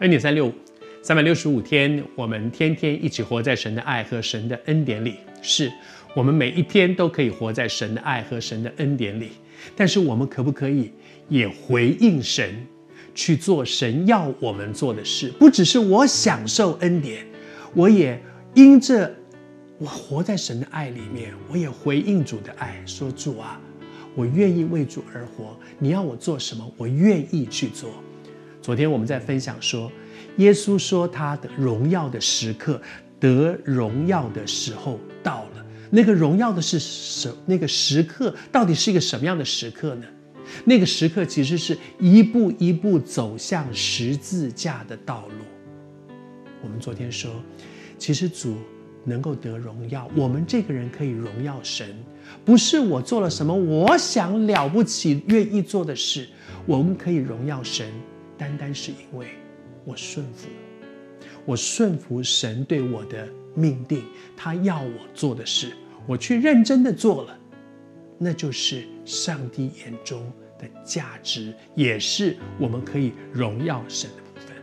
[0.00, 0.52] 恩典三六五，
[1.02, 5.14] 三百六十五天，我们天天一起活在神的爱和神的恩典里。
[5.40, 5.72] 是，
[6.16, 9.30] 我们每一天都可以活在神的爱和神的恩典里。
[9.76, 10.90] 但是，我们可不可以
[11.28, 12.66] 也回应神，
[13.14, 15.28] 去做神要我们做的事？
[15.38, 17.24] 不只是我享受恩典，
[17.72, 18.20] 我也
[18.54, 19.14] 因着
[19.78, 23.60] 我活在神的爱里面，我也回应主的爱，说主啊，
[24.16, 25.56] 我愿意为主而活。
[25.78, 27.90] 你要我做什么，我愿意去做。
[28.64, 29.92] 昨天我们在分享说，
[30.38, 32.80] 耶稣说他的荣耀的时刻，
[33.20, 35.66] 得荣耀的时候到了。
[35.90, 37.30] 那个荣耀的是什？
[37.44, 40.06] 那个时刻到底是一个什么样的时刻呢？
[40.64, 46.14] 那个时刻其实是一步一步走向十字架的道路。
[46.62, 47.30] 我们昨天说，
[47.98, 48.56] 其实主
[49.04, 51.94] 能够得荣耀，我们这个人可以荣耀神，
[52.46, 56.26] 不是我做了什么我想了不起愿意做的事，
[56.64, 57.86] 我们可以荣耀神。
[58.36, 59.28] 单单是因为
[59.84, 60.48] 我顺服，
[61.44, 64.02] 我顺服神对我的命定，
[64.36, 65.72] 他要我做的事，
[66.06, 67.38] 我去认真的做了，
[68.18, 74.56] 那就是上帝眼中的价值，也是我们可以荣耀神的部分。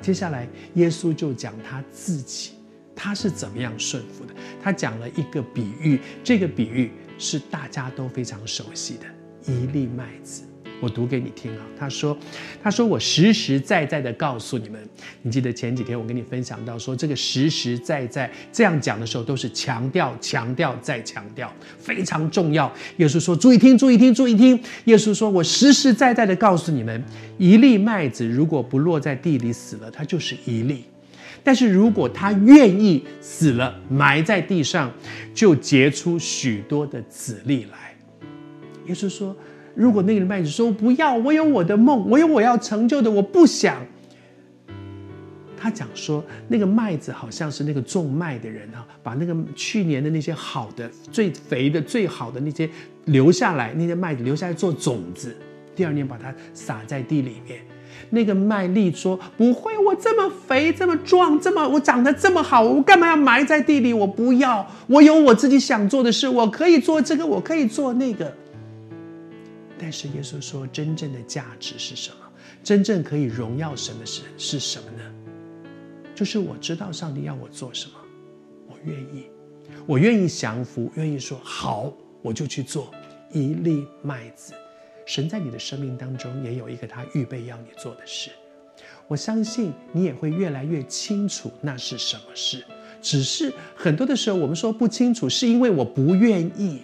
[0.00, 2.52] 接下来，耶稣就讲他自己，
[2.94, 4.34] 他是怎么样顺服的。
[4.62, 10.44] 他讲了一个比喻，这个比喻是大家都非常熟悉的一粒麦子。
[10.80, 12.16] 我读给你听啊，他说
[12.62, 14.80] ：“他说我实实在在的告诉你们，
[15.20, 22.72] 你记得前几天我跟你分享到说，这个实实在在这样讲的时候，都是强调、强调再强调，非常重要。
[22.96, 24.58] 耶稣说：注意听，注意听，注意听。
[24.86, 27.04] 耶稣说我实实在在的告诉你们，
[27.36, 30.76] 一粒麦子如果不落在地里死了，它就是一粒；
[31.44, 34.90] 但是如果它愿意死了，埋在地上，
[35.34, 37.94] 就结出许多的子粒来。
[38.86, 39.36] 耶稣说。”
[39.74, 43.76] 如果那个麦子说不要，我有我的梦，我有我要成就的，我不想。
[45.62, 52.68] 他讲说，那个麦子好像是那个种麦的人啊，把那个去年的那些好的、最肥的、最好的那些
[53.04, 55.36] 留下来，那些麦子留下来做种子，
[55.76, 57.60] 第二年把它撒在地里面。
[58.08, 63.92] 那个麦粒说不会，我这么肥、这么壮、这么我长得这么好，我干嘛要埋在地里？
[63.92, 68.34] 我不要，我有我自己想做的事，我可以做这个，我可以做那个。
[69.80, 72.16] 但是耶稣说，真正的价值是什么？
[72.62, 75.02] 真正可以荣耀神的事是什么呢？
[76.14, 77.94] 就是我知道上帝要我做什么，
[78.68, 79.24] 我愿意，
[79.86, 82.92] 我愿意降服，愿意说好，我就去做
[83.32, 84.52] 一粒麦子。
[85.06, 88.30] 神在你的生命当中也有一个他预备要你做的事，
[89.08, 92.62] 我相信你也会越来越清楚那是什么事。
[93.00, 96.82] 只是很多的时候我们说不清楚，是因为我不愿意。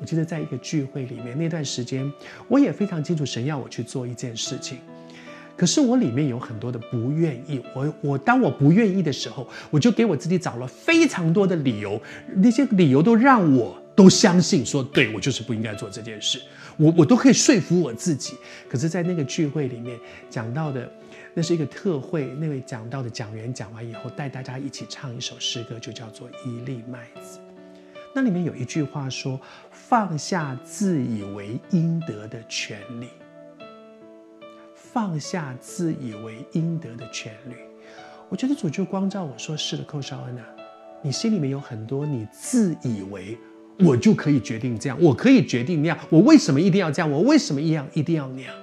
[0.00, 2.10] 我记得在一个聚会里面，那段时间
[2.46, 4.78] 我也非常清楚神要我去做一件事情，
[5.56, 7.60] 可是我里面有很多的不愿意。
[7.74, 12.00] 我我当我不愿意的时候，我就给我自己找了非常多的理由，
[12.36, 16.40] 那些理由都让我都相信说，对，我就是不应该做这件事。
[16.76, 18.34] 我我都可以说服我自己。
[18.68, 19.98] 可是，在那个聚会里面
[20.30, 20.88] 讲到的，
[21.34, 27.38] 那是一个特会，那位讲到的讲员讲完以后，带大家一起唱一首诗歌，就叫做《一粒麦子》。
[28.14, 29.38] 那里面有一句话说
[29.70, 33.08] ：“放下自以为应得的权利，
[34.74, 37.54] 放下自以为应得的权利。”
[38.28, 40.44] 我觉得主就光照我说：“是的，寇少恩啊，
[41.02, 43.38] 你心里面有很多你自以为
[43.78, 47.10] 我就可以决定这样，我可以决定那样，我为什么一定要这样？
[47.10, 48.54] 我为什么一样一定要那样？”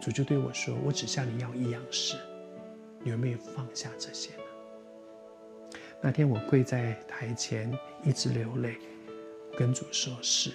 [0.00, 2.16] 主就对我说：“我只向你要一样事，
[3.02, 4.42] 你有没有放下这些呢？”
[6.00, 8.76] 那天我跪在台前，一直流泪，
[9.56, 10.52] 跟主说：“是，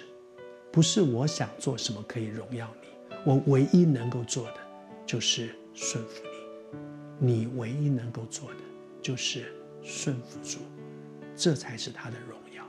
[0.72, 3.14] 不是我想做什么可以荣耀你？
[3.26, 4.56] 我唯一能够做的
[5.04, 6.22] 就是顺服
[7.20, 7.44] 你。
[7.44, 8.60] 你唯一能够做的
[9.02, 9.52] 就是
[9.82, 10.60] 顺服主，
[11.36, 12.64] 这才是他的荣耀。”